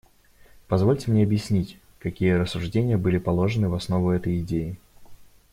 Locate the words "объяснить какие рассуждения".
1.21-2.97